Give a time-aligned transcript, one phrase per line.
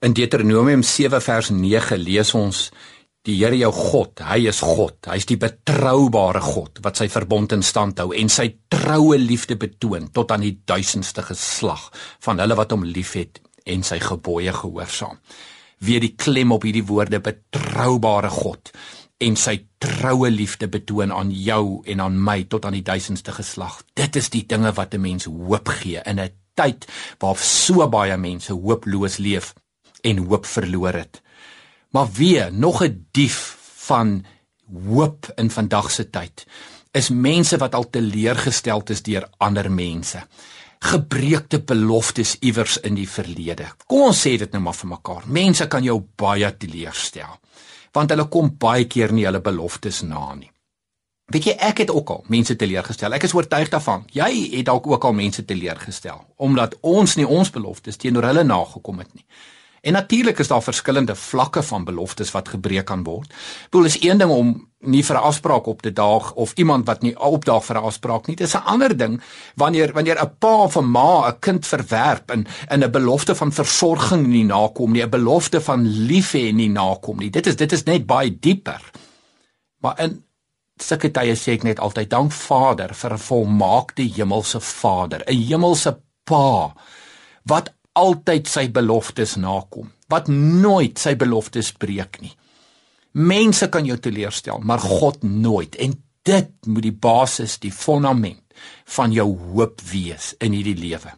[0.00, 2.68] In Deuteronomium 7 vers 9 lees ons
[3.26, 5.08] Die Here jou God, hy is God.
[5.10, 10.06] Hy's die betroubare God wat sy verbond in stand hou en sy troue liefde betoon
[10.14, 11.88] tot aan die duisendste geslag
[12.22, 15.18] van hulle wat hom liefhet en sy gebooie gehoorsaam.
[15.82, 18.70] Weer die klem op hierdie woorde betroubare God
[19.18, 23.82] en sy troue liefde betoon aan jou en aan my tot aan die duisendste geslag.
[23.98, 26.86] Dit is die dinge wat 'n mens hoop gee in 'n tyd
[27.18, 29.56] waar so baie mense hooploos leef
[30.00, 31.22] en hoop verloor het.
[31.90, 34.24] Maar weer nog 'n dief van
[34.88, 36.46] hoop in vandag se tyd
[36.92, 40.22] is mense wat al teleurgestel is deur ander mense.
[40.78, 43.66] Gebreekte beloftes iewers in die verlede.
[43.86, 45.24] Kom ons sê dit nou maar vir mekaar.
[45.26, 47.38] Mense kan jou baie teleurstel
[47.92, 50.50] want hulle kom baie keer nie hulle beloftes na nie.
[51.32, 53.12] Weet jy, ek het ook al mense teleurgestel.
[53.16, 54.04] Ek is oortuig daarvan.
[54.12, 59.02] Jy het dalk ook al mense teleurgestel omdat ons nie ons beloftes teenoor hulle nagekom
[59.02, 59.24] het nie.
[59.80, 63.32] En natuurlik is daar verskillende vlakke van beloftes wat gebreek kan word.
[63.70, 67.02] Bedoel is een ding om nie vir 'n afspraak op te daag of iemand wat
[67.02, 68.36] nie opdaag vir 'n afspraak nie.
[68.36, 69.20] Dit is 'n ander ding
[69.54, 73.52] wanneer wanneer 'n pa of 'n ma 'n kind verwerp en in 'n belofte van
[73.52, 77.30] versorging nie nakom nie, 'n belofte van lief hê nie nakom nie.
[77.30, 78.82] Dit is dit is net baie dieper.
[79.80, 80.24] Maar in
[80.76, 86.00] sulke tye sê ek net altyd dank Vader vir 'n volmaakte hemelse Vader, 'n hemelse
[86.24, 86.74] Pa
[87.44, 92.34] wat altyd sy beloftes nakom, wat nooit sy beloftes breek nie.
[93.18, 95.96] Mense kan jou teleurstel, maar God nooit en
[96.28, 98.44] dit moet die basis, die fondament
[98.96, 101.14] van jou hoop wees in hierdie lewe.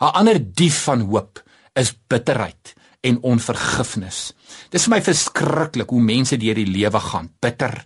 [0.00, 1.42] 'n Ander dief van hoop
[1.74, 4.32] is bitterheid en onvergifnis.
[4.70, 7.84] Dis vir my verskriklik hoe mense deur die lewe gaan, bitter,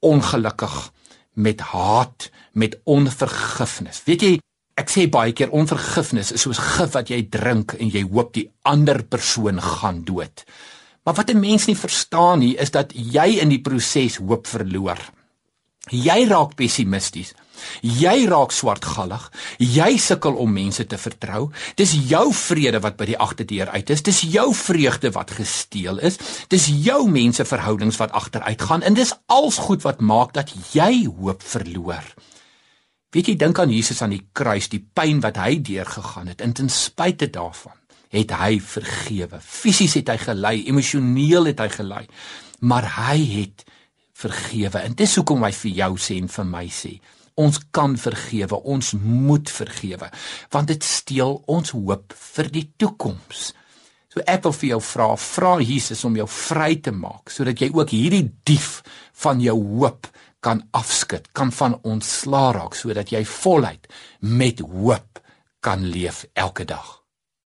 [0.00, 0.92] ongelukkig,
[1.34, 4.02] met haat, met onvergifnis.
[4.04, 4.32] Weet jy,
[4.78, 8.46] Ek sê baie keer onvergifnis is soos gif wat jy drink en jy hoop die
[8.62, 10.44] ander persoon gaan dood.
[11.02, 15.00] Maar wat 'n mens nie verstaan nie is dat jy in die proses hoop verloor.
[15.90, 17.34] Jy raak pessimisties.
[17.82, 19.30] Jy raak swartgallig.
[19.58, 21.50] Jy sukkel om mense te vertrou.
[21.74, 24.02] Dis jou vrede wat by die agterdeur uit is.
[24.02, 26.18] Dis jou vreugde wat gesteel is.
[26.48, 31.42] Dis jou menseverhoudings wat agteruit gaan en dis als goed wat maak dat jy hoop
[31.42, 32.04] verloor.
[33.14, 36.52] Weet jy dink aan Jesus aan die kruis, die pyn wat hy deurgegaan het en
[36.52, 37.76] ten spyte daarvan
[38.12, 39.40] het hy vergewe.
[39.40, 42.02] Fisies het hy gelei, emosioneel het hy gelei,
[42.68, 43.64] maar hy het
[44.18, 44.82] vergewe.
[44.84, 46.94] En dis hoekom hy vir jou sê en vir my sê,
[47.38, 50.10] ons kan vergewe, ons moet vergewe,
[50.52, 53.52] want dit steel ons hoop vir die toekoms.
[54.12, 57.68] So ek wil vir jou vra, vra Jesus om jou vry te maak sodat jy
[57.76, 58.80] ook hierdie dief
[59.22, 60.08] van jou hoop
[60.40, 63.88] kan afskud, kan van ontslaa raak sodat jy voluit
[64.20, 65.22] met hoop
[65.60, 66.98] kan leef elke dag.